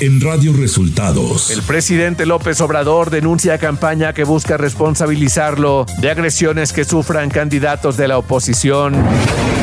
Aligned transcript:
en 0.00 0.20
Radio 0.20 0.54
Resultados. 0.54 1.50
El 1.50 1.62
presidente 1.62 2.24
López 2.24 2.60
Obrador 2.62 3.10
denuncia 3.10 3.58
campaña 3.58 4.14
que 4.14 4.24
busca 4.24 4.56
responsabilizarlo 4.56 5.84
de 5.98 6.10
agresiones 6.10 6.72
que 6.72 6.84
sufran 6.84 7.28
candidatos 7.28 7.98
de 7.98 8.08
la 8.08 8.16
oposición. 8.16 8.94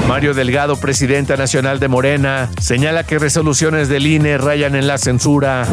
Mario 0.08 0.36
Delgado, 0.36 0.78
presidente 0.78 1.36
nacional 1.38 1.80
de 1.80 1.88
Morena, 1.88 2.50
señala 2.62 3.04
que 3.04 3.18
resoluciones 3.18 3.90
del 3.90 4.06
INE 4.06 4.38
rayan 4.38 4.76
en 4.76 4.86
la 4.86 5.00
censura. 5.00 5.68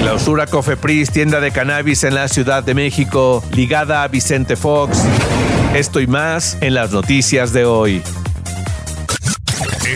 Clausura 0.00 0.46
Cofepris, 0.46 1.10
tienda 1.10 1.40
de 1.40 1.50
cannabis 1.50 2.04
en 2.04 2.14
la 2.14 2.28
Ciudad 2.28 2.62
de 2.62 2.74
México, 2.74 3.42
ligada 3.52 4.04
a 4.04 4.08
Vicente 4.08 4.54
Fox. 4.54 5.02
Esto 5.74 6.00
y 6.00 6.06
más 6.06 6.56
en 6.60 6.74
las 6.74 6.92
noticias 6.92 7.52
de 7.52 7.64
hoy. 7.64 8.02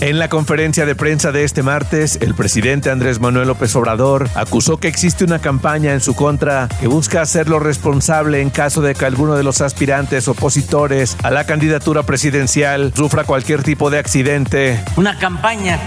En 0.00 0.18
la 0.18 0.28
conferencia 0.28 0.86
de 0.86 0.94
prensa 0.94 1.32
de 1.32 1.44
este 1.44 1.62
martes, 1.62 2.18
el 2.20 2.34
presidente 2.34 2.90
Andrés 2.90 3.20
Manuel 3.20 3.48
López 3.48 3.74
Obrador 3.76 4.28
acusó 4.34 4.76
que 4.76 4.88
existe 4.88 5.24
una 5.24 5.38
campaña 5.38 5.92
en 5.92 6.00
su 6.00 6.14
contra 6.14 6.68
que 6.80 6.88
busca 6.88 7.22
hacerlo 7.22 7.58
responsable 7.58 8.40
en 8.40 8.50
caso 8.50 8.82
de 8.82 8.94
que 8.94 9.04
alguno 9.06 9.34
de 9.34 9.44
los 9.44 9.60
aspirantes 9.60 10.28
opositores 10.28 11.16
a 11.22 11.30
la 11.30 11.44
candidatura 11.44 12.02
presidencial 12.02 12.92
sufra 12.94 13.24
cualquier 13.24 13.62
tipo 13.62 13.88
de 13.88 13.98
accidente. 13.98 14.82
Una 14.96 15.18
campaña 15.18 15.78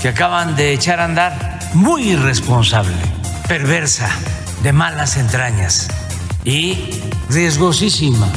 que 0.00 0.08
acaban 0.08 0.56
de 0.56 0.72
echar 0.72 1.00
a 1.00 1.04
andar 1.04 1.60
muy 1.72 2.10
irresponsable, 2.10 2.96
perversa, 3.48 4.10
de 4.62 4.72
malas 4.72 5.16
entrañas 5.16 5.88
y 6.44 7.00
riesgosísima. 7.30 8.28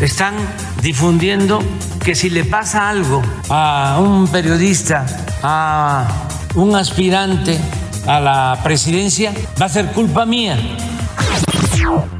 Están 0.00 0.34
difundiendo 0.82 1.62
que 2.04 2.14
si 2.14 2.30
le 2.30 2.44
pasa 2.44 2.88
algo 2.88 3.22
a 3.48 3.98
un 4.00 4.28
periodista, 4.28 5.06
a 5.42 6.06
un 6.54 6.76
aspirante 6.76 7.58
a 8.06 8.20
la 8.20 8.60
presidencia, 8.62 9.32
va 9.60 9.66
a 9.66 9.68
ser 9.68 9.86
culpa 9.92 10.26
mía. 10.26 10.58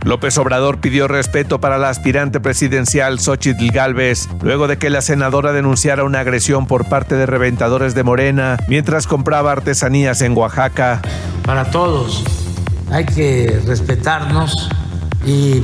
López 0.05 0.36
Obrador 0.39 0.78
pidió 0.78 1.08
respeto 1.08 1.61
para 1.61 1.78
la 1.78 1.89
aspirante 1.89 2.41
presidencial 2.41 3.19
Xochitl 3.20 3.70
Galvez 3.70 4.28
luego 4.42 4.69
de 4.69 4.77
que 4.77 4.91
la 4.91 5.00
senadora 5.00 5.52
denunciara 5.52 6.05
una 6.05 6.20
agresión 6.20 6.67
por 6.67 6.89
parte 6.89 7.14
de 7.17 7.27
reventadores 7.27 7.95
de 7.95 8.02
Morena 8.02 8.58
mientras 8.69 9.06
compraba 9.06 9.52
artesanías 9.52 10.20
en 10.20 10.36
Oaxaca. 10.36 11.00
Para 11.45 11.70
todos 11.70 12.25
hay 12.91 13.06
que 13.06 13.61
respetarnos 13.67 14.69
y 15.27 15.62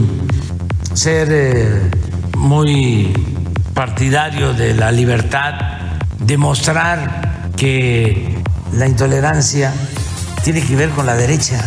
ser 0.94 1.28
eh, 1.30 1.91
muy 2.36 3.12
partidario 3.74 4.52
de 4.52 4.74
la 4.74 4.92
libertad, 4.92 5.55
demostrar 6.19 7.50
que 7.56 8.42
la 8.72 8.86
intolerancia 8.86 9.72
tiene 10.42 10.62
que 10.62 10.77
ver 10.77 10.91
con 10.91 11.06
la 11.06 11.14
derecha. 11.14 11.64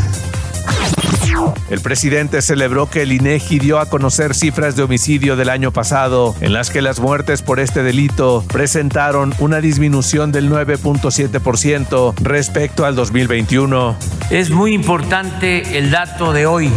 El 1.69 1.81
presidente 1.81 2.41
celebró 2.41 2.89
que 2.89 3.01
el 3.01 3.11
INEGI 3.11 3.59
dio 3.59 3.79
a 3.79 3.87
conocer 3.87 4.35
cifras 4.35 4.75
de 4.75 4.83
homicidio 4.83 5.35
del 5.35 5.49
año 5.49 5.71
pasado, 5.71 6.35
en 6.41 6.53
las 6.53 6.69
que 6.69 6.81
las 6.81 6.99
muertes 6.99 7.41
por 7.41 7.59
este 7.59 7.81
delito 7.81 8.43
presentaron 8.47 9.33
una 9.39 9.59
disminución 9.59 10.31
del 10.31 10.49
9.7% 10.51 12.13
respecto 12.21 12.85
al 12.85 12.95
2021. 12.95 13.95
Es 14.29 14.51
muy 14.51 14.73
importante 14.73 15.77
el 15.77 15.89
dato 15.89 16.33
de 16.33 16.45
hoy 16.45 16.71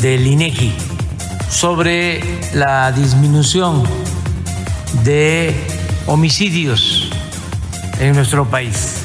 del 0.00 0.26
INEGI 0.26 0.91
sobre 1.52 2.20
la 2.54 2.90
disminución 2.92 3.84
de 5.04 5.54
homicidios 6.06 7.10
en 8.00 8.14
nuestro 8.14 8.48
país. 8.48 9.02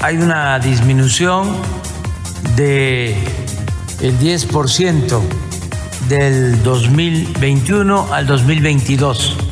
Hay 0.00 0.18
una 0.18 0.58
disminución 0.58 1.50
de 2.54 3.16
el 4.02 4.18
10% 4.20 5.20
del 6.08 6.62
2021 6.62 8.12
al 8.12 8.26
2022 8.26 9.45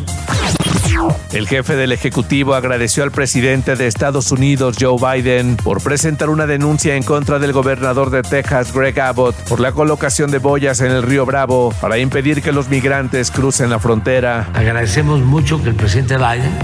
el 1.33 1.49
jefe 1.49 1.77
del 1.77 1.93
Ejecutivo 1.93 2.55
agradeció 2.55 3.03
al 3.03 3.11
presidente 3.11 3.77
de 3.77 3.87
Estados 3.87 4.33
Unidos, 4.33 4.77
Joe 4.81 4.97
Biden, 4.99 5.57
por 5.57 5.83
presentar 5.83 6.29
una 6.29 6.47
denuncia 6.47 6.97
en 6.97 7.03
contra 7.03 7.39
del 7.39 7.53
gobernador 7.53 8.11
de 8.11 8.23
Texas, 8.23 8.73
Greg 8.73 8.99
Abbott, 9.01 9.35
por 9.49 9.61
la 9.61 9.73
colocación 9.73 10.31
de 10.31 10.39
boyas 10.39 10.81
en 10.81 10.91
el 10.91 11.03
río 11.03 11.27
Bravo 11.27 11.73
para 11.81 11.99
impedir 11.99 12.43
que 12.43 12.53
los 12.53 12.69
migrantes 12.69 13.31
crucen 13.31 13.71
la 13.71 13.79
frontera. 13.79 14.49
Agradecemos 14.55 15.21
mucho 15.21 15.63
que 15.63 15.71
el 15.71 15.75
presidente 15.75 16.17
Biden 16.17 16.59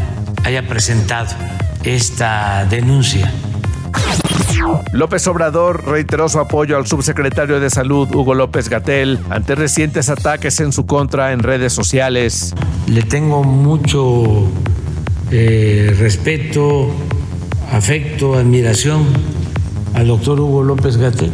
haya 0.45 0.67
presentado 0.67 1.35
esta 1.83 2.65
denuncia 2.67 3.33
López 4.93 5.27
Obrador 5.27 5.85
reiteró 5.87 6.29
su 6.29 6.39
apoyo 6.39 6.77
al 6.77 6.87
subsecretario 6.87 7.61
de 7.61 7.71
Salud, 7.71 8.09
Hugo 8.15 8.35
López 8.35 8.69
Gatel, 8.69 9.19
ante 9.31 9.55
recientes 9.55 10.09
ataques 10.09 10.61
en 10.61 10.73
su 10.73 10.87
contra 10.87 11.33
en 11.33 11.41
redes 11.41 11.73
sociales. 11.73 12.55
Le 12.87 13.03
tengo 13.03 13.45
mucho 13.45 14.49
eh, 15.31 15.95
respeto, 15.99 16.91
afecto, 17.73 18.35
admiración 18.35 19.07
al 19.95 20.09
doctor 20.09 20.41
Hugo 20.41 20.63
López 20.63 20.97
Gatel, 20.97 21.33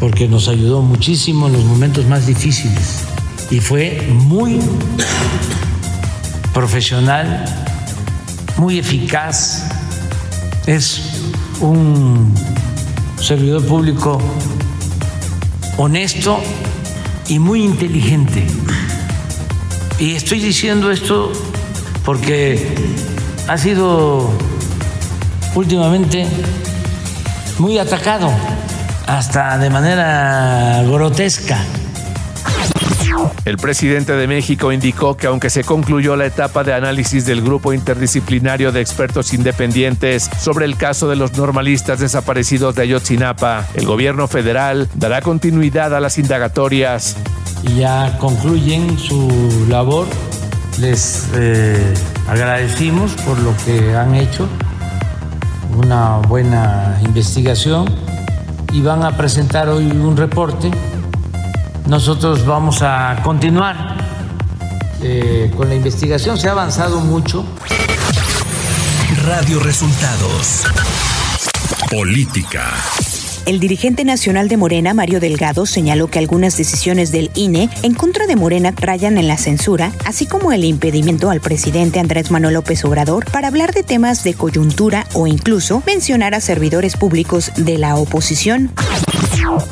porque 0.00 0.28
nos 0.28 0.48
ayudó 0.48 0.82
muchísimo 0.82 1.46
en 1.48 1.54
los 1.54 1.64
momentos 1.64 2.06
más 2.06 2.26
difíciles 2.26 3.04
y 3.52 3.60
fue 3.60 4.02
muy 4.08 4.58
profesional, 6.54 7.44
muy 8.56 8.78
eficaz. 8.78 9.68
Es 10.66 11.20
un 11.60 12.32
servidor 13.22 13.64
público 13.64 14.18
honesto 15.76 16.40
y 17.28 17.38
muy 17.38 17.62
inteligente. 17.62 18.44
Y 19.98 20.16
estoy 20.16 20.40
diciendo 20.40 20.90
esto 20.90 21.32
porque 22.04 22.74
ha 23.46 23.56
sido 23.56 24.28
últimamente 25.54 26.26
muy 27.58 27.78
atacado, 27.78 28.30
hasta 29.06 29.56
de 29.58 29.70
manera 29.70 30.82
grotesca. 30.82 31.58
El 33.44 33.56
presidente 33.56 34.12
de 34.12 34.26
México 34.26 34.72
indicó 34.72 35.16
que 35.16 35.26
aunque 35.26 35.50
se 35.50 35.64
concluyó 35.64 36.16
la 36.16 36.26
etapa 36.26 36.64
de 36.64 36.74
análisis 36.74 37.26
del 37.26 37.42
grupo 37.42 37.72
interdisciplinario 37.72 38.72
de 38.72 38.80
expertos 38.80 39.34
independientes 39.34 40.30
sobre 40.38 40.64
el 40.64 40.76
caso 40.76 41.08
de 41.08 41.16
los 41.16 41.36
normalistas 41.36 41.98
desaparecidos 41.98 42.74
de 42.74 42.82
Ayotzinapa, 42.82 43.66
el 43.74 43.86
gobierno 43.86 44.28
federal 44.28 44.88
dará 44.94 45.20
continuidad 45.22 45.94
a 45.94 46.00
las 46.00 46.18
indagatorias. 46.18 47.16
Ya 47.76 48.16
concluyen 48.18 48.98
su 48.98 49.66
labor. 49.68 50.06
Les 50.78 51.28
eh, 51.34 51.94
agradecimos 52.28 53.12
por 53.26 53.38
lo 53.38 53.54
que 53.64 53.94
han 53.94 54.14
hecho, 54.14 54.48
una 55.76 56.18
buena 56.18 56.98
investigación 57.04 57.86
y 58.72 58.80
van 58.80 59.02
a 59.02 59.16
presentar 59.16 59.68
hoy 59.68 59.84
un 59.84 60.16
reporte 60.16 60.70
nosotros 61.86 62.46
vamos 62.46 62.82
a 62.82 63.20
continuar 63.22 63.96
eh, 65.02 65.50
con 65.56 65.68
la 65.68 65.74
investigación. 65.74 66.38
Se 66.38 66.48
ha 66.48 66.52
avanzado 66.52 67.00
mucho. 67.00 67.44
Radio 69.24 69.60
Resultados. 69.60 70.64
Política. 71.90 72.72
El 73.44 73.58
dirigente 73.58 74.04
nacional 74.04 74.48
de 74.48 74.56
Morena, 74.56 74.94
Mario 74.94 75.18
Delgado, 75.18 75.66
señaló 75.66 76.06
que 76.06 76.20
algunas 76.20 76.56
decisiones 76.56 77.10
del 77.10 77.30
INE 77.34 77.68
en 77.82 77.94
contra 77.94 78.28
de 78.28 78.36
Morena 78.36 78.72
rayan 78.76 79.18
en 79.18 79.26
la 79.26 79.36
censura, 79.36 79.90
así 80.04 80.26
como 80.26 80.52
el 80.52 80.62
impedimento 80.62 81.28
al 81.28 81.40
presidente 81.40 81.98
Andrés 81.98 82.30
Manuel 82.30 82.54
López 82.54 82.84
Obrador 82.84 83.28
para 83.32 83.48
hablar 83.48 83.74
de 83.74 83.82
temas 83.82 84.22
de 84.22 84.34
coyuntura 84.34 85.06
o 85.14 85.26
incluso 85.26 85.82
mencionar 85.86 86.34
a 86.34 86.40
servidores 86.40 86.96
públicos 86.96 87.50
de 87.56 87.78
la 87.78 87.96
oposición. 87.96 88.70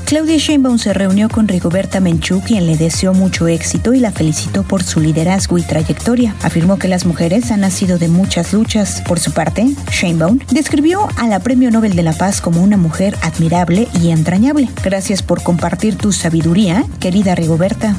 Claudia 0.05 0.39
Sheinbaum 0.39 0.79
se 0.79 0.93
reunió 0.93 1.29
con 1.29 1.47
Rigoberta 1.47 2.01
Menchú, 2.01 2.41
quien 2.41 2.67
le 2.67 2.77
deseó 2.77 3.15
mucho 3.15 3.47
éxito 3.49 3.95
y 3.95 4.01
la 4.01 4.11
felicitó 4.11 4.63
por 4.63 4.83
su 4.83 5.01
liderazgo 5.01 5.59
y 5.59 5.63
trayectoria. 5.63 6.35
Afirmó 6.43 6.79
que 6.79 6.89
las 6.89 7.07
mujeres 7.07 7.51
han 7.51 7.61
nacido 7.61 7.99
de 7.99 8.09
muchas 8.09 8.53
luchas. 8.53 9.03
Por 9.07 9.21
su 9.21 9.33
parte, 9.33 9.67
Sheinbaum 9.91 10.41
describió 10.51 11.09
a 11.17 11.29
la 11.29 11.41
Premio 11.41 11.71
Nobel 11.71 11.95
de 11.95 12.03
la 12.03 12.13
Paz 12.13 12.41
como 12.41 12.63
una 12.63 12.77
mujer 12.77 13.17
admirable 13.23 13.89
y 14.01 14.11
entrañable. 14.11 14.69
Gracias 14.83 15.23
por 15.23 15.43
compartir 15.43 15.97
tu 15.97 16.13
sabiduría, 16.13 16.85
querida 16.99 17.35
Rigoberta. 17.35 17.97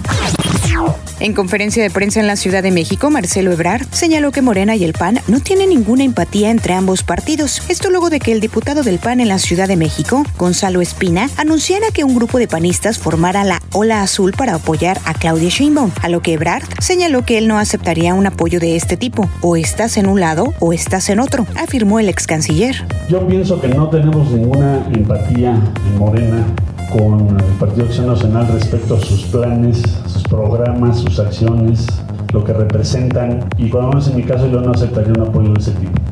En 1.22 1.34
conferencia 1.34 1.84
de 1.84 1.92
prensa 1.92 2.20
en 2.20 2.26
la 2.26 2.36
Ciudad 2.36 2.64
de 2.64 2.72
México, 2.72 3.12
Marcelo 3.12 3.52
Ebrard 3.52 3.86
señaló 3.92 4.32
que 4.32 4.42
Morena 4.42 4.76
y 4.76 4.84
el 4.84 4.94
PAN 4.94 5.20
no 5.28 5.40
tienen 5.40 5.70
ninguna 5.70 6.04
empatía 6.04 6.50
entre 6.50 6.74
ambos 6.74 7.04
partidos. 7.04 7.62
Esto 7.70 7.92
luego 7.92 8.10
de 8.10 8.20
que 8.20 8.32
el 8.32 8.40
diputado 8.40 8.82
del 8.82 8.98
PAN 8.98 9.20
en 9.20 9.28
la 9.28 9.38
Ciudad 9.38 9.68
de 9.68 9.76
México, 9.76 10.24
Gonzalo 10.40 10.82
Espina, 10.82 11.30
anunciara 11.38 11.92
que 11.94 12.04
un 12.04 12.16
grupo 12.16 12.40
de 12.40 12.48
panistas 12.48 12.98
formara 12.98 13.44
la 13.44 13.62
Ola 13.72 14.02
Azul 14.02 14.34
para 14.36 14.56
apoyar 14.56 15.00
a 15.06 15.14
Claudia 15.14 15.50
Sheinbaum, 15.50 15.92
a 16.02 16.10
lo 16.10 16.24
que 16.24 16.34
Ebrard 16.34 16.64
señaló 16.80 17.24
que 17.24 17.38
él 17.38 17.48
no 17.48 17.60
aceptaría 17.60 18.16
un 18.16 18.26
apoyo 18.26 18.60
de 18.60 18.76
este 18.76 18.98
tipo. 18.98 19.30
O 19.42 19.56
estás 19.56 19.98
en 19.98 20.08
un 20.08 20.20
lado 20.20 20.56
o 20.60 20.74
estás 20.74 21.08
en 21.10 21.20
otro, 21.20 21.46
afirmó 21.56 22.00
el 22.00 22.10
ex 22.10 22.26
canciller. 22.26 22.84
Yo 23.10 23.28
pienso 23.28 23.62
que 23.62 23.68
no 23.68 23.90
tenemos 23.90 24.32
ninguna 24.32 24.88
empatía 24.92 25.52
en 25.52 26.00
Morena 26.00 26.48
con 26.92 27.40
el 27.40 27.54
Partido 27.58 27.86
Acción 27.86 28.08
Nacional 28.08 28.48
respecto 28.52 28.96
a 28.96 29.00
sus 29.00 29.24
planes, 29.24 29.82
sus 30.08 30.24
programas, 30.24 31.00
sus 31.00 31.20
acciones, 31.20 31.88
lo 32.34 32.44
que 32.44 32.54
representan 32.54 33.46
y 33.58 33.68
por 33.70 33.84
lo 33.84 33.90
menos 33.90 34.08
en 34.10 34.18
mi 34.18 34.24
caso 34.24 34.48
yo 34.48 34.62
no 34.62 34.72
aceptaría 34.72 35.14
un 35.14 35.22
apoyo 35.22 35.54
de 35.54 35.60
ese 35.60 35.72
tipo. 35.72 36.11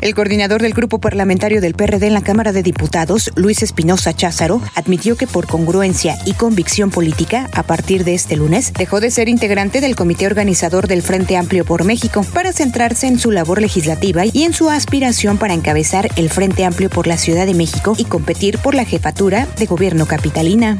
El 0.00 0.14
coordinador 0.14 0.62
del 0.62 0.74
grupo 0.74 0.98
parlamentario 0.98 1.60
del 1.60 1.74
PRD 1.74 2.06
en 2.06 2.14
la 2.14 2.22
Cámara 2.22 2.52
de 2.52 2.62
Diputados, 2.62 3.30
Luis 3.36 3.62
Espinosa 3.62 4.12
Cházaro, 4.14 4.60
admitió 4.74 5.16
que 5.16 5.26
por 5.26 5.46
congruencia 5.46 6.18
y 6.26 6.34
convicción 6.34 6.90
política, 6.90 7.48
a 7.52 7.62
partir 7.62 8.04
de 8.04 8.14
este 8.14 8.36
lunes, 8.36 8.72
dejó 8.72 9.00
de 9.00 9.10
ser 9.10 9.28
integrante 9.28 9.80
del 9.80 9.96
comité 9.96 10.26
organizador 10.26 10.88
del 10.88 11.02
Frente 11.02 11.36
Amplio 11.36 11.64
por 11.64 11.84
México 11.84 12.24
para 12.32 12.52
centrarse 12.52 13.06
en 13.06 13.18
su 13.18 13.30
labor 13.30 13.60
legislativa 13.60 14.24
y 14.26 14.42
en 14.42 14.52
su 14.52 14.70
aspiración 14.70 15.38
para 15.38 15.54
encabezar 15.54 16.08
el 16.16 16.30
Frente 16.30 16.64
Amplio 16.64 16.90
por 16.90 17.06
la 17.06 17.16
Ciudad 17.16 17.46
de 17.46 17.54
México 17.54 17.94
y 17.96 18.04
competir 18.04 18.58
por 18.58 18.74
la 18.74 18.84
jefatura 18.84 19.46
de 19.58 19.66
gobierno 19.66 20.06
capitalina. 20.06 20.78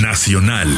Nacional. 0.00 0.68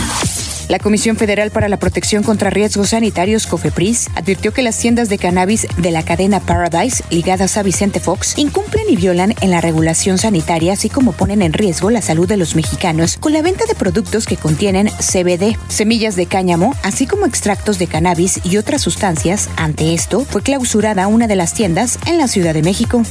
La 0.68 0.78
Comisión 0.78 1.16
Federal 1.16 1.50
para 1.50 1.70
la 1.70 1.78
Protección 1.78 2.22
contra 2.22 2.50
Riesgos 2.50 2.90
Sanitarios, 2.90 3.46
COFEPRIS, 3.46 4.08
advirtió 4.14 4.52
que 4.52 4.60
las 4.60 4.76
tiendas 4.76 5.08
de 5.08 5.16
cannabis 5.16 5.66
de 5.78 5.90
la 5.90 6.04
cadena 6.04 6.40
Paradise, 6.40 7.02
ligadas 7.08 7.56
a 7.56 7.62
Vicente 7.62 8.00
Fox, 8.00 8.36
incumplen 8.36 8.84
y 8.90 8.96
violan 8.96 9.34
en 9.40 9.50
la 9.50 9.62
regulación 9.62 10.18
sanitaria, 10.18 10.74
así 10.74 10.90
como 10.90 11.12
ponen 11.12 11.40
en 11.40 11.54
riesgo 11.54 11.88
la 11.88 12.02
salud 12.02 12.28
de 12.28 12.36
los 12.36 12.54
mexicanos 12.54 13.16
con 13.16 13.32
la 13.32 13.40
venta 13.40 13.64
de 13.64 13.74
productos 13.74 14.26
que 14.26 14.36
contienen 14.36 14.88
CBD, 14.88 15.56
semillas 15.68 16.16
de 16.16 16.26
cáñamo, 16.26 16.74
así 16.82 17.06
como 17.06 17.24
extractos 17.24 17.78
de 17.78 17.86
cannabis 17.86 18.40
y 18.44 18.58
otras 18.58 18.82
sustancias. 18.82 19.48
Ante 19.56 19.94
esto, 19.94 20.26
fue 20.28 20.42
clausurada 20.42 21.06
una 21.06 21.26
de 21.26 21.36
las 21.36 21.54
tiendas 21.54 21.98
en 22.06 22.18
la 22.18 22.28
Ciudad 22.28 22.52
de 22.52 22.62
México. 22.62 23.02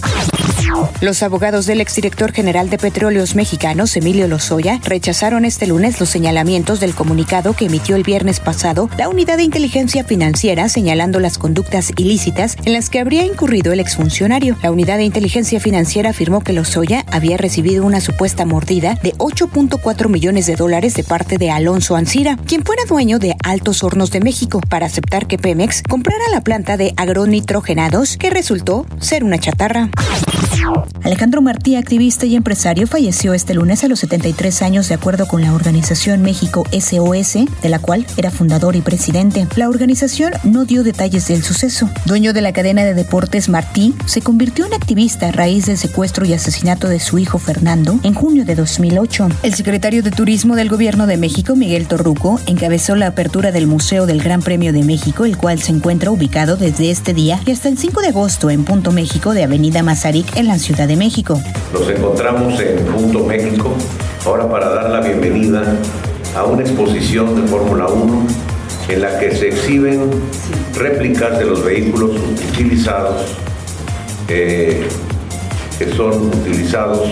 Los 1.02 1.24
abogados 1.24 1.66
del 1.66 1.82
exdirector 1.82 2.32
general 2.32 2.70
de 2.70 2.78
Petróleos 2.78 3.36
Mexicanos, 3.36 3.96
Emilio 3.96 4.28
Lozoya, 4.28 4.80
rechazaron 4.84 5.46
este 5.46 5.68
lunes 5.68 6.00
los 6.00 6.10
señalamientos 6.10 6.80
del 6.80 6.96
comunicado 6.96 7.54
que 7.54 7.66
emitió 7.66 7.96
el 7.96 8.04
viernes 8.04 8.40
pasado 8.40 8.90
la 8.98 9.10
Unidad 9.10 9.38
de 9.38 9.44
Inteligencia 9.44 10.04
Financiera 10.04 10.70
señalando 10.70 11.20
las 11.20 11.38
conductas 11.38 11.92
ilícitas 11.98 12.58
en 12.66 12.74
las 12.74 12.90
que 12.90 13.00
habría 13.00 13.26
incurrido 13.26 13.74
el 13.74 13.80
exfuncionario. 13.80 14.58
La 14.64 14.72
Unidad 14.72 14.98
de 14.98 15.04
Inteligencia 15.04 15.60
Financiera 15.60 16.10
afirmó 16.10 16.42
que 16.42 16.54
Lozoya 16.54 17.06
había 17.12 17.38
recibido 17.38 17.86
una 17.86 18.02
supuesta 18.02 18.46
mordida 18.46 18.98
de 19.04 19.14
8.4 19.16 20.10
millones 20.10 20.48
de 20.48 20.56
dólares 20.56 20.96
de 20.96 21.04
parte 21.04 21.38
de 21.38 21.52
Alonso 21.52 21.96
Ancira, 21.96 22.38
quien 22.48 22.64
fuera 22.64 22.84
dueño 22.86 23.20
de 23.20 23.36
Altos 23.44 23.84
Hornos 23.84 24.12
de 24.12 24.20
México, 24.20 24.62
para 24.68 24.88
aceptar 24.88 25.28
que 25.28 25.38
Pemex 25.38 25.84
comprara 25.84 26.26
la 26.32 26.42
planta 26.42 26.78
de 26.78 26.94
agronitrogenados 26.98 28.18
que 28.18 28.30
resultó 28.30 28.86
ser 29.00 29.24
una 29.24 29.38
chatarra. 29.38 29.90
Alejandro 31.04 31.42
Martí, 31.42 31.76
activista 31.76 32.26
y 32.26 32.36
empresario, 32.36 32.88
falleció 32.88 33.34
este 33.34 33.54
lunes 33.54 33.84
a 33.84 33.88
los 33.88 34.00
73 34.00 34.62
años 34.62 34.90
de 34.90 34.96
acuerdo 34.96 35.28
con 35.28 35.42
la 35.42 35.54
organización 35.54 36.22
México 36.22 36.64
SOS, 36.72 37.46
de 37.62 37.70
la 37.70 37.80
cual 37.80 38.06
era 38.18 38.32
fundador 38.32 38.76
y 38.76 38.82
presidente. 38.82 39.48
La 39.56 39.70
organización 39.70 40.34
no 40.44 40.66
dio 40.66 40.84
detalles 40.84 41.28
del 41.28 41.44
suceso. 41.44 41.90
Dueño 42.06 42.34
de 42.34 42.42
la 42.42 42.52
cadena 42.52 42.84
de 42.84 42.94
deportes 42.94 43.50
Martí, 43.50 43.96
se 44.06 44.22
convirtió 44.22 44.66
en 44.66 44.74
activista 44.74 45.30
a 45.30 45.32
raíz 45.32 45.66
del 45.68 45.78
secuestro 45.78 46.26
y 46.26 46.34
asesinato 46.34 46.88
de 46.90 47.00
su 47.00 47.18
hijo 47.18 47.40
Fernando 47.40 48.00
en 48.04 48.14
junio 48.14 48.44
de 48.44 48.56
2008. 48.56 49.30
El 49.44 49.54
secretario 49.54 50.04
de 50.04 50.12
Turismo 50.12 50.56
del 50.56 50.70
Gobierno 50.70 51.08
de 51.08 51.18
México, 51.18 51.56
Miguel 51.56 51.88
Torruco, 51.88 52.40
encabezó 52.48 52.96
la 52.96 53.08
apertura 53.08 53.52
del 53.52 53.68
Museo 53.68 54.06
del 54.06 54.22
Gran 54.22 54.42
Premio 54.42 54.74
de 54.74 54.84
México, 54.84 55.26
el 55.26 55.38
cual 55.38 55.62
se 55.62 55.72
encuentra 55.72 56.12
ubicado 56.12 56.58
desde 56.58 56.92
este 56.92 57.14
día 57.14 57.40
y 57.46 57.52
hasta 57.52 57.70
el 57.70 57.78
5 57.78 58.02
de 58.02 58.08
agosto 58.10 58.50
en 58.50 58.66
Punto 58.66 58.92
México 58.92 59.34
de 59.34 59.44
Avenida 59.44 59.84
Mazarik 59.84 60.36
en 60.36 60.48
la 60.48 60.57
Ciudad 60.60 60.88
de 60.88 60.96
México. 60.96 61.42
Nos 61.74 61.90
encontramos 61.90 62.60
en 62.60 62.86
Punto 62.86 63.24
México 63.24 63.74
ahora 64.26 64.50
para 64.50 64.70
dar 64.70 64.90
la 64.90 65.02
bienvenida 65.02 65.78
a 66.36 66.44
una 66.44 66.62
exposición 66.62 67.36
de 67.36 67.48
Fórmula 67.48 67.88
1 67.88 68.28
en 68.90 69.02
la 69.02 69.20
que 69.20 69.36
se 69.36 69.50
exhiben 69.50 70.10
réplicas 70.76 71.38
de 71.40 71.46
los 71.46 71.64
vehículos 71.64 72.12
utilizados, 72.52 73.22
eh, 74.30 74.88
que 75.78 75.92
son 75.94 76.28
utilizados 76.28 77.10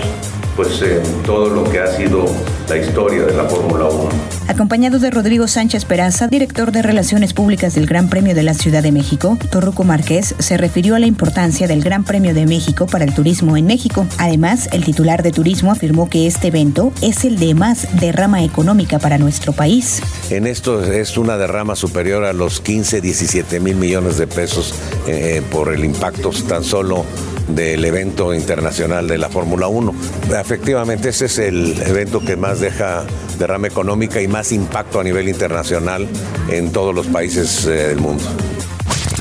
pues 0.55 0.81
en 0.81 1.03
todo 1.23 1.49
lo 1.49 1.63
que 1.69 1.79
ha 1.79 1.87
sido 1.87 2.25
la 2.69 2.77
historia 2.77 3.23
de 3.23 3.33
la 3.33 3.43
Fórmula 3.43 3.85
1. 3.85 4.34
Acompañado 4.47 4.99
de 4.99 5.09
Rodrigo 5.09 5.47
Sánchez 5.47 5.85
Peraza, 5.85 6.27
director 6.27 6.71
de 6.71 6.83
Relaciones 6.83 7.33
Públicas 7.33 7.73
del 7.73 7.87
Gran 7.87 8.09
Premio 8.09 8.35
de 8.35 8.43
la 8.43 8.53
Ciudad 8.53 8.83
de 8.83 8.91
México, 8.91 9.39
Torruco 9.49 9.83
Márquez 9.83 10.35
se 10.37 10.55
refirió 10.55 10.95
a 10.95 10.99
la 10.99 11.07
importancia 11.07 11.67
del 11.67 11.81
Gran 11.81 12.03
Premio 12.03 12.33
de 12.35 12.45
México 12.45 12.85
para 12.85 13.05
el 13.05 13.13
turismo 13.15 13.57
en 13.57 13.65
México. 13.65 14.05
Además, 14.19 14.69
el 14.71 14.85
titular 14.85 15.23
de 15.23 15.31
turismo 15.31 15.71
afirmó 15.71 16.09
que 16.09 16.27
este 16.27 16.49
evento 16.49 16.93
es 17.01 17.25
el 17.25 17.39
de 17.39 17.55
más 17.55 17.87
derrama 17.99 18.43
económica 18.43 18.99
para 18.99 19.17
nuestro 19.17 19.51
país. 19.51 20.01
En 20.29 20.45
esto 20.45 20.83
es 20.83 21.17
una 21.17 21.37
derrama 21.37 21.75
superior 21.75 22.23
a 22.23 22.31
los 22.31 22.61
15, 22.61 23.01
17 23.01 23.59
mil 23.59 23.75
millones 23.77 24.17
de 24.17 24.27
pesos 24.27 24.75
eh, 25.07 25.41
por 25.51 25.73
el 25.73 25.83
impacto 25.83 26.29
tan 26.47 26.63
solo 26.63 27.03
del 27.47 27.83
evento 27.85 28.33
internacional 28.33 29.07
de 29.07 29.17
la 29.17 29.29
Fórmula 29.29 29.67
1. 29.67 29.93
Efectivamente, 30.39 31.09
ese 31.09 31.25
es 31.25 31.37
el 31.37 31.81
evento 31.81 32.19
que 32.19 32.35
más 32.35 32.59
deja 32.59 33.05
derrama 33.37 33.67
económica 33.67 34.21
y 34.21 34.27
más 34.27 34.51
impacto 34.51 34.99
a 34.99 35.03
nivel 35.03 35.29
internacional 35.29 36.07
en 36.49 36.71
todos 36.71 36.93
los 36.93 37.07
países 37.07 37.65
eh, 37.65 37.87
del 37.89 37.99
mundo. 37.99 38.23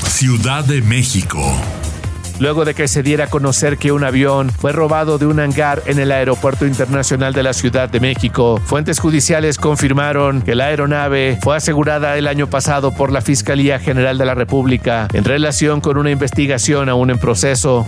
Ciudad 0.09 0.65
de 0.65 0.81
México 0.81 1.41
luego 2.39 2.65
de 2.65 2.75
que 2.75 2.89
se 2.89 3.03
diera 3.03 3.25
a 3.25 3.29
conocer 3.29 3.79
que 3.79 3.93
un 3.93 4.05
avión 4.05 4.51
fue 4.51 4.73
robado 4.73 5.19
de 5.19 5.27
un 5.27 5.41
hangar 5.41 5.83
en 5.87 5.99
el 5.99 6.13
Aeropuerto 6.13 6.67
Internacional 6.67 7.33
de 7.33 7.43
la 7.43 7.53
Ciudad 7.53 7.89
de 7.89 8.01
México. 8.01 8.61
Fuentes 8.65 8.99
judiciales 8.99 9.59
confirmaron 9.59 10.43
que 10.43 10.55
la 10.55 10.67
aeronave 10.67 11.39
fue 11.43 11.57
asegurada 11.57 12.17
el 12.17 12.27
año 12.27 12.49
pasado 12.49 12.93
por 12.93 13.13
la 13.13 13.21
Fiscalía 13.21 13.79
General 13.79 14.19
de 14.19 14.25
la 14.25 14.35
República 14.35 15.09
en 15.13 15.25
relación 15.25 15.81
con 15.81 15.97
una 15.97 16.11
investigación 16.11 16.89
aún 16.89 17.11
en 17.11 17.19
proceso. 17.19 17.87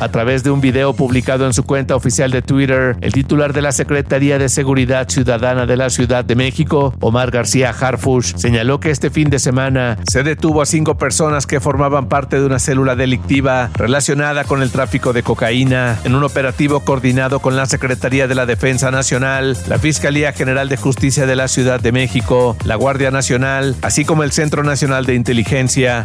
A 0.00 0.08
través 0.08 0.42
de 0.42 0.50
un 0.50 0.60
video 0.60 0.92
publicado 0.92 1.46
en 1.46 1.52
su 1.52 1.64
cuenta 1.64 1.96
oficial 1.96 2.30
de 2.30 2.42
Twitter, 2.42 2.96
el 3.00 3.12
titular 3.12 3.52
de 3.52 3.62
la 3.62 3.72
Secretaría 3.72 4.38
de 4.38 4.48
Seguridad 4.48 5.08
Ciudadana 5.08 5.66
de 5.66 5.76
la 5.76 5.90
Ciudad 5.90 6.24
de 6.24 6.36
México, 6.36 6.94
Omar 7.00 7.30
García 7.30 7.70
Harfush, 7.70 8.34
señaló 8.36 8.80
que 8.80 8.90
este 8.90 9.10
fin 9.10 9.30
de 9.30 9.38
semana 9.38 9.98
se 10.10 10.22
detuvo 10.22 10.62
a 10.62 10.66
cinco 10.66 10.96
personas 10.96 11.46
que 11.46 11.60
formaban 11.60 12.08
parte 12.08 12.38
de 12.38 12.46
una 12.46 12.58
célula 12.58 12.96
delictiva 12.96 13.70
relacionada 13.74 14.44
con 14.44 14.62
el 14.62 14.70
tráfico 14.70 15.12
de 15.12 15.22
cocaína 15.22 15.98
en 16.04 16.14
un 16.14 16.24
operativo 16.24 16.80
coordinado 16.80 17.40
con 17.40 17.56
la 17.56 17.66
Secretaría 17.66 18.26
de 18.26 18.34
la 18.34 18.46
Defensa 18.46 18.90
Nacional, 18.90 19.56
la 19.68 19.78
Fiscalía 19.78 20.32
General 20.32 20.68
de 20.68 20.76
Justicia 20.76 21.26
de 21.26 21.36
la 21.36 21.48
Ciudad 21.48 21.80
de 21.80 21.92
México, 21.92 22.56
la 22.64 22.76
Guardia 22.76 23.10
Nacional, 23.10 23.76
así 23.82 24.04
como 24.04 24.22
el 24.22 24.32
Centro 24.32 24.62
Nacional 24.62 25.06
de 25.06 25.14
Inteligencia. 25.14 26.04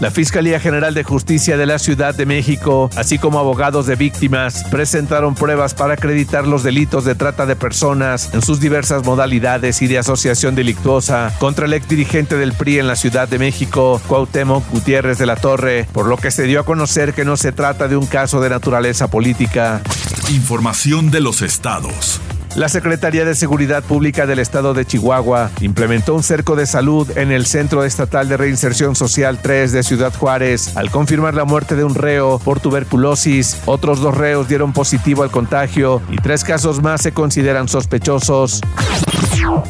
La 0.00 0.10
Fiscalía 0.10 0.58
General 0.58 0.94
de 0.94 1.04
Justicia 1.04 1.56
de 1.56 1.66
la 1.66 1.78
Ciudad 1.78 2.14
de 2.14 2.26
México, 2.30 2.88
así 2.94 3.18
como 3.18 3.40
abogados 3.40 3.86
de 3.86 3.96
víctimas, 3.96 4.62
presentaron 4.70 5.34
pruebas 5.34 5.74
para 5.74 5.94
acreditar 5.94 6.46
los 6.46 6.62
delitos 6.62 7.04
de 7.04 7.16
trata 7.16 7.44
de 7.44 7.56
personas 7.56 8.32
en 8.32 8.40
sus 8.40 8.60
diversas 8.60 9.04
modalidades 9.04 9.82
y 9.82 9.88
de 9.88 9.98
asociación 9.98 10.54
delictuosa 10.54 11.34
contra 11.40 11.66
el 11.66 11.72
exdirigente 11.72 12.36
del 12.36 12.52
PRI 12.52 12.78
en 12.78 12.86
la 12.86 12.94
Ciudad 12.94 13.26
de 13.26 13.40
México, 13.40 14.00
Cuauhtémoc 14.06 14.64
Gutiérrez 14.70 15.18
de 15.18 15.26
la 15.26 15.34
Torre, 15.34 15.88
por 15.92 16.06
lo 16.06 16.18
que 16.18 16.30
se 16.30 16.44
dio 16.44 16.60
a 16.60 16.64
conocer 16.64 17.14
que 17.14 17.24
no 17.24 17.36
se 17.36 17.50
trata 17.50 17.88
de 17.88 17.96
un 17.96 18.06
caso 18.06 18.40
de 18.40 18.48
naturaleza 18.48 19.08
política. 19.08 19.82
Información 20.28 21.10
de 21.10 21.20
los 21.20 21.42
estados. 21.42 22.20
La 22.56 22.68
Secretaría 22.68 23.24
de 23.24 23.36
Seguridad 23.36 23.84
Pública 23.84 24.26
del 24.26 24.40
Estado 24.40 24.74
de 24.74 24.84
Chihuahua 24.84 25.50
implementó 25.60 26.14
un 26.14 26.24
cerco 26.24 26.56
de 26.56 26.66
salud 26.66 27.08
en 27.16 27.30
el 27.30 27.46
Centro 27.46 27.84
Estatal 27.84 28.28
de 28.28 28.36
Reinserción 28.36 28.96
Social 28.96 29.38
3 29.40 29.70
de 29.70 29.82
Ciudad 29.84 30.12
Juárez 30.12 30.76
al 30.76 30.90
confirmar 30.90 31.34
la 31.34 31.44
muerte 31.44 31.76
de 31.76 31.84
un 31.84 31.94
reo 31.94 32.40
por 32.40 32.58
tuberculosis. 32.58 33.56
Otros 33.66 34.00
dos 34.00 34.16
reos 34.16 34.48
dieron 34.48 34.72
positivo 34.72 35.22
al 35.22 35.30
contagio 35.30 36.02
y 36.10 36.16
tres 36.16 36.42
casos 36.42 36.82
más 36.82 37.02
se 37.02 37.12
consideran 37.12 37.68
sospechosos. 37.68 38.60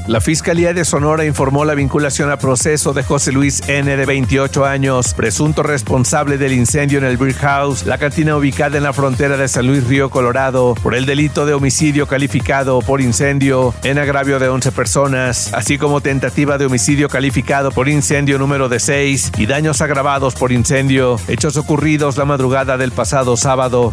La 0.06 0.20
Fiscalía 0.20 0.74
de 0.74 0.84
Sonora 0.84 1.24
informó 1.24 1.64
la 1.64 1.74
vinculación 1.74 2.30
a 2.30 2.36
proceso 2.36 2.92
de 2.92 3.04
José 3.04 3.30
Luis 3.30 3.68
N. 3.68 3.96
de 3.96 4.04
28 4.06 4.64
años, 4.64 5.14
presunto 5.14 5.62
responsable 5.62 6.36
del 6.36 6.52
incendio 6.52 6.98
en 6.98 7.04
el 7.04 7.16
Brick 7.16 7.38
House, 7.38 7.84
la 7.86 7.98
cantina 7.98 8.36
ubicada 8.36 8.76
en 8.76 8.82
la 8.82 8.92
frontera 8.92 9.36
de 9.36 9.46
San 9.46 9.66
Luis 9.66 9.86
Río 9.86 10.10
Colorado, 10.10 10.74
por 10.82 10.94
el 10.94 11.06
delito 11.06 11.46
de 11.46 11.54
homicidio 11.54 12.06
calificado 12.06 12.80
por 12.80 13.00
incendio 13.00 13.72
en 13.84 13.98
agravio 13.98 14.38
de 14.38 14.48
11 14.48 14.72
personas, 14.72 15.54
así 15.54 15.78
como 15.78 16.00
tentativa 16.00 16.58
de 16.58 16.66
homicidio 16.66 17.08
calificado 17.08 17.70
por 17.70 17.88
incendio 17.88 18.38
número 18.38 18.68
de 18.68 18.80
6 18.80 19.32
y 19.38 19.46
daños 19.46 19.80
agravados 19.80 20.34
por 20.34 20.50
incendio, 20.50 21.20
hechos 21.28 21.56
ocurridos 21.56 22.16
la 22.16 22.24
madrugada 22.24 22.76
del 22.76 22.90
pasado 22.90 23.36
sábado. 23.36 23.92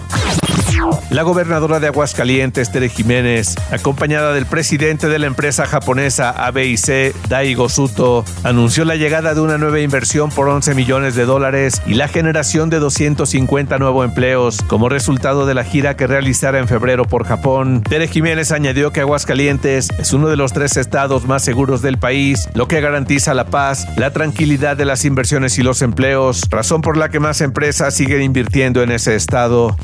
La 1.10 1.24
gobernadora 1.24 1.80
de 1.80 1.88
Aguascalientes, 1.88 2.72
Tere 2.72 2.90
Jiménez, 2.90 3.56
acompañada 3.72 4.34
del 4.34 4.46
presidente 4.46 5.08
de 5.08 5.20
la 5.20 5.28
empresa 5.28 5.66
japonesa 5.66 6.30
ABC, 6.30 7.14
Daigo 7.28 7.70
Suto, 7.70 8.26
anunció 8.44 8.86
la 8.86 8.96
llegada 8.96 9.34
de 9.34 9.42
una 9.42 9.58
nueva 9.58 9.80
inversión 9.80 10.30
por 10.30 10.48
11 10.50 10.76
millones 10.76 11.16
de 11.16 11.26
dólares 11.26 11.82
y 11.86 11.94
la 11.94 12.08
generación 12.08 12.70
de 12.70 12.80
250 12.80 13.78
nuevos 13.80 14.06
empleos 14.06 14.62
como 14.68 14.90
resultado 14.90 15.46
de 15.46 15.54
la 15.54 15.64
gira 15.64 15.96
que 15.96 16.08
realizará 16.08 16.60
en 16.60 16.68
febrero 16.68 17.06
por 17.06 17.26
Japón. 17.26 17.82
Tere 17.82 18.08
Jiménez 18.08 18.52
añadió 18.52 18.92
que 18.92 19.02
Aguascalientes 19.02 19.90
es 19.98 20.14
uno 20.14 20.28
de 20.28 20.38
los 20.38 20.54
tres 20.54 20.78
estados 20.78 21.26
más 21.26 21.44
seguros 21.44 21.82
del 21.82 21.98
país, 21.98 22.50
lo 22.54 22.68
que 22.68 22.82
garantiza 22.82 23.34
la 23.34 23.46
paz, 23.46 23.88
la 23.98 24.12
tranquilidad 24.12 24.78
de 24.78 24.86
las 24.86 25.06
inversiones 25.06 25.58
y 25.58 25.64
los 25.64 25.82
empleos, 25.82 26.44
razón 26.50 26.82
por 26.82 26.98
la 26.98 27.10
que 27.10 27.20
más 27.20 27.42
empresas 27.42 27.94
siguen 27.94 28.22
invirtiendo 28.22 28.84
en 28.84 28.92
ese 28.92 29.16
estado. 29.16 29.76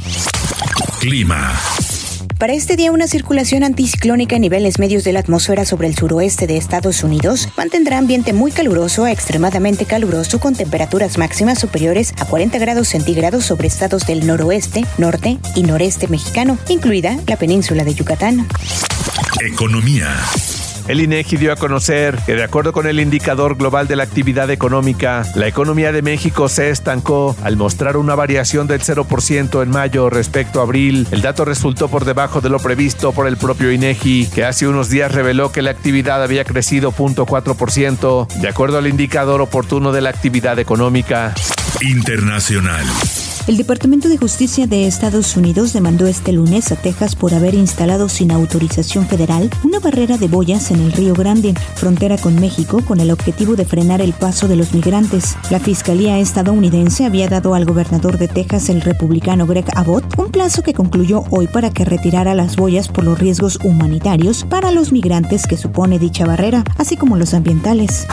Clima. 0.99 1.53
Para 2.39 2.53
este 2.53 2.75
día, 2.75 2.91
una 2.91 3.07
circulación 3.07 3.63
anticiclónica 3.63 4.35
en 4.35 4.41
niveles 4.41 4.77
medios 4.77 5.03
de 5.03 5.13
la 5.13 5.19
atmósfera 5.19 5.65
sobre 5.65 5.87
el 5.87 5.95
suroeste 5.95 6.45
de 6.45 6.57
Estados 6.57 7.03
Unidos 7.03 7.47
mantendrá 7.55 7.97
ambiente 7.97 8.33
muy 8.33 8.51
caluroso 8.51 9.05
a 9.05 9.11
extremadamente 9.11 9.85
caluroso 9.85 10.39
con 10.39 10.55
temperaturas 10.55 11.17
máximas 11.17 11.59
superiores 11.59 12.13
a 12.19 12.25
40 12.25 12.57
grados 12.59 12.89
centígrados 12.89 13.45
sobre 13.45 13.67
estados 13.67 14.05
del 14.05 14.27
noroeste, 14.27 14.85
norte 14.97 15.37
y 15.55 15.63
noreste 15.63 16.07
mexicano, 16.07 16.57
incluida 16.67 17.17
la 17.27 17.37
península 17.37 17.83
de 17.83 17.93
Yucatán. 17.93 18.47
Economía. 19.41 20.09
El 20.87 20.99
INEGI 20.99 21.37
dio 21.37 21.53
a 21.53 21.55
conocer 21.55 22.19
que 22.25 22.35
de 22.35 22.43
acuerdo 22.43 22.73
con 22.73 22.87
el 22.87 22.99
indicador 22.99 23.55
global 23.55 23.87
de 23.87 23.95
la 23.95 24.03
actividad 24.03 24.49
económica, 24.51 25.23
la 25.35 25.47
economía 25.47 25.91
de 25.91 26.01
México 26.01 26.49
se 26.49 26.69
estancó 26.69 27.35
al 27.43 27.55
mostrar 27.55 27.95
una 27.95 28.15
variación 28.15 28.67
del 28.67 28.81
0% 28.81 29.63
en 29.63 29.69
mayo 29.69 30.09
respecto 30.09 30.59
a 30.59 30.63
abril. 30.63 31.07
El 31.11 31.21
dato 31.21 31.45
resultó 31.45 31.87
por 31.87 32.03
debajo 32.03 32.41
de 32.41 32.49
lo 32.49 32.59
previsto 32.59 33.13
por 33.13 33.27
el 33.27 33.37
propio 33.37 33.71
INEGI, 33.71 34.27
que 34.27 34.43
hace 34.43 34.67
unos 34.67 34.89
días 34.89 35.13
reveló 35.13 35.51
que 35.51 35.61
la 35.61 35.71
actividad 35.71 36.21
había 36.21 36.43
crecido 36.43 36.91
0.4%, 36.91 38.27
de 38.27 38.49
acuerdo 38.49 38.77
al 38.77 38.87
indicador 38.87 39.41
oportuno 39.41 39.93
de 39.93 40.01
la 40.01 40.09
actividad 40.09 40.59
económica. 40.59 41.33
Internacional. 41.81 42.85
El 43.45 43.57
Departamento 43.57 44.07
de 44.07 44.17
Justicia 44.17 44.67
de 44.67 44.87
Estados 44.87 45.35
Unidos 45.35 45.73
demandó 45.73 46.07
este 46.07 46.31
lunes 46.31 46.71
a 46.71 46.77
Texas 46.77 47.13
por 47.13 47.33
haber 47.33 47.55
instalado 47.55 48.07
sin 48.07 48.31
autorización 48.31 49.05
federal 49.05 49.49
una 49.65 49.81
barrera 49.81 50.17
de 50.17 50.29
boyas 50.29 50.71
en 50.71 50.79
el 50.79 50.93
Río 50.93 51.13
Grande, 51.13 51.53
frontera 51.75 52.17
con 52.17 52.35
México, 52.35 52.79
con 52.87 53.01
el 53.01 53.11
objetivo 53.11 53.57
de 53.57 53.65
frenar 53.65 53.99
el 54.01 54.13
paso 54.13 54.47
de 54.47 54.55
los 54.55 54.73
migrantes. 54.73 55.35
La 55.49 55.59
Fiscalía 55.59 56.19
estadounidense 56.19 57.05
había 57.05 57.27
dado 57.27 57.53
al 57.53 57.65
gobernador 57.65 58.17
de 58.17 58.29
Texas, 58.29 58.69
el 58.69 58.79
republicano 58.79 59.45
Greg 59.45 59.65
Abbott, 59.75 60.05
un 60.17 60.31
plazo 60.31 60.63
que 60.63 60.73
concluyó 60.73 61.25
hoy 61.29 61.47
para 61.47 61.69
que 61.69 61.83
retirara 61.83 62.35
las 62.35 62.55
boyas 62.55 62.87
por 62.87 63.03
los 63.03 63.19
riesgos 63.19 63.59
humanitarios 63.61 64.45
para 64.45 64.71
los 64.71 64.93
migrantes 64.93 65.47
que 65.47 65.57
supone 65.57 65.99
dicha 65.99 66.25
barrera, 66.25 66.63
así 66.77 66.95
como 66.95 67.17
los 67.17 67.33
ambientales. 67.33 68.07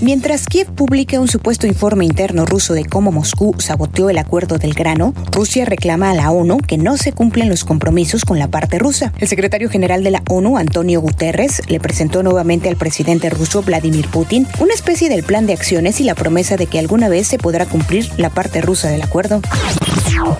Mientras 0.00 0.46
Kiev 0.46 0.68
publica 0.68 1.20
un 1.20 1.28
supuesto 1.28 1.66
informe 1.66 2.04
interno 2.04 2.46
ruso 2.46 2.74
de 2.74 2.84
cómo 2.84 3.12
Moscú 3.12 3.54
saboteó 3.58 4.10
el 4.10 4.18
acuerdo 4.18 4.58
del 4.58 4.74
grano, 4.74 5.12
Rusia 5.32 5.64
reclama 5.64 6.10
a 6.10 6.14
la 6.14 6.30
ONU 6.30 6.58
que 6.58 6.78
no 6.78 6.96
se 6.96 7.12
cumplen 7.12 7.48
los 7.48 7.64
compromisos 7.64 8.24
con 8.24 8.38
la 8.38 8.48
parte 8.48 8.78
rusa. 8.78 9.12
El 9.18 9.28
secretario 9.28 9.68
general 9.68 10.02
de 10.04 10.10
la 10.10 10.22
ONU, 10.28 10.56
Antonio 10.56 11.00
Guterres, 11.00 11.62
le 11.68 11.80
presentó 11.80 12.22
nuevamente 12.22 12.68
al 12.68 12.76
presidente 12.76 13.30
ruso 13.30 13.62
Vladimir 13.62 14.08
Putin 14.08 14.46
una 14.60 14.74
especie 14.74 15.08
del 15.08 15.22
plan 15.22 15.46
de 15.46 15.52
acciones 15.52 16.00
y 16.00 16.04
la 16.04 16.14
promesa 16.14 16.56
de 16.56 16.66
que 16.66 16.78
alguna 16.78 17.08
vez 17.08 17.26
se 17.26 17.38
podrá 17.38 17.66
cumplir 17.66 18.08
la 18.16 18.30
parte 18.30 18.60
rusa 18.60 18.88
del 18.88 19.02
acuerdo. 19.02 19.40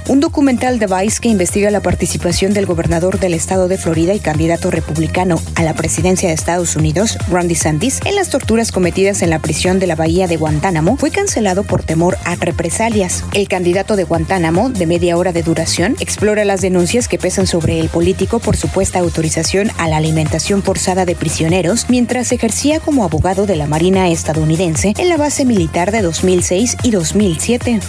Un 0.08 0.20
documental 0.20 0.78
de 0.78 0.86
Vice 0.86 1.20
que 1.20 1.28
investiga 1.28 1.70
la 1.70 1.80
participación 1.80 2.54
del 2.54 2.66
gobernador 2.66 3.18
del 3.18 3.34
estado 3.34 3.68
de 3.68 3.78
Florida 3.78 4.14
y 4.14 4.20
candidato 4.20 4.70
republicano 4.70 5.40
a 5.54 5.62
la 5.62 5.74
presidencia 5.74 6.28
de 6.28 6.34
Estados 6.34 6.76
Unidos, 6.76 7.18
Randy 7.30 7.54
Sandys, 7.54 8.00
en 8.04 8.14
las 8.14 8.30
torturas 8.30 8.72
cometidas 8.72 9.22
en 9.22 9.30
la 9.30 9.38
prisión 9.38 9.78
de 9.78 9.86
la 9.86 9.96
bahía 9.96 10.26
de 10.26 10.36
Guantánamo, 10.36 10.96
fue 10.96 11.10
cancelado 11.10 11.62
por 11.62 11.82
temor 11.82 12.16
a 12.24 12.36
represalias. 12.36 13.24
El 13.34 13.48
candidato 13.48 13.96
de 13.96 14.04
Guantánamo, 14.04 14.70
de 14.70 14.86
media 14.86 15.16
hora 15.16 15.32
de 15.32 15.42
duración, 15.42 15.96
explora 16.00 16.44
las 16.44 16.60
denuncias 16.60 17.06
que 17.06 17.18
pesan 17.18 17.46
sobre 17.46 17.78
el 17.78 17.88
político 17.88 18.38
por 18.38 18.56
supuesta 18.56 18.98
autorización 18.98 19.70
a 19.78 19.88
la 19.88 19.98
alimentación 19.98 20.62
forzada 20.62 21.04
de 21.04 21.14
prisioneros 21.14 21.86
mientras 21.88 22.32
ejercía 22.32 22.80
como 22.80 23.04
abogado 23.04 23.46
de 23.46 23.56
la 23.56 23.66
Marina 23.66 24.08
estadounidense 24.08 24.94
en 24.96 25.08
la 25.08 25.16
base 25.16 25.44
militar 25.44 25.92
de 25.92 26.02
2006 26.02 26.76
y 26.82 26.90
2007. 26.90 27.80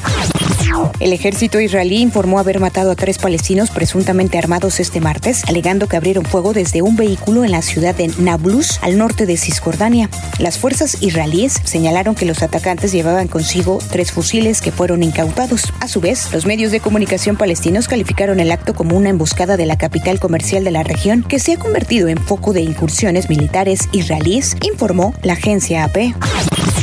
El 1.00 1.14
ejército 1.14 1.60
israelí 1.60 2.02
informó 2.02 2.40
haber 2.40 2.60
matado 2.60 2.92
a 2.92 2.96
tres 2.96 3.18
palestinos 3.18 3.70
presuntamente 3.72 4.38
armados 4.38 4.80
este 4.80 5.00
martes, 5.00 5.44
alegando 5.48 5.88
que 5.88 5.98
abrieron 5.98 6.26
fuego 6.26 6.54
desde 6.54 6.82
un 6.82 6.96
vehículo 6.96 7.44
en 7.44 7.52
la 7.52 7.62
ciudad 7.62 7.96
de 7.96 8.10
Nablus, 8.20 8.80
al 8.82 8.98
norte 8.98 9.26
de 9.26 9.38
Cisjordania. 9.38 10.10
Las 10.40 10.58
fuerzas 10.58 11.02
israelíes 11.02 11.56
señalaron 11.64 12.16
que 12.16 12.26
los 12.26 12.44
atacantes 12.44 12.92
llevaban 12.92 13.28
consigo 13.28 13.80
tres 13.92 14.12
fusiles 14.12 14.62
que 14.62 14.72
fueron 14.72 15.04
incautados. 15.04 15.74
A 15.80 15.88
su 15.88 16.02
vez, 16.02 16.32
los 16.34 16.46
medios 16.46 16.72
de 16.72 16.80
comunicación 16.80 17.38
palestinos 17.38 17.88
calificaron 17.88 18.40
el 18.40 18.52
acto 18.52 18.74
como 18.74 18.98
una 18.98 19.10
emboscada 19.10 19.58
de 19.58 19.66
la 19.66 19.78
capital 19.78 20.20
comercial 20.20 20.64
de 20.64 20.72
la 20.72 20.84
región 20.84 21.24
que 21.24 21.40
se 21.40 21.54
ha 21.54 21.58
convertido 21.58 22.08
en 22.08 22.18
foco 22.18 22.54
de 22.54 22.62
incursiones 22.62 23.30
militares 23.30 23.88
israelíes, 23.92 24.58
informó 24.62 25.14
la 25.24 25.34
agencia 25.34 25.84
AP. 25.84 26.14